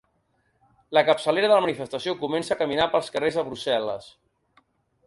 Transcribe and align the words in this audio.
La 0.97 1.03
capçalera 1.09 1.51
de 1.51 1.53
la 1.57 1.65
manifestació 1.65 2.17
comença 2.25 2.57
a 2.57 2.59
caminar 2.63 2.89
pels 2.95 3.15
carres 3.19 3.39
de 3.41 3.47
Brussel·les. 3.53 4.11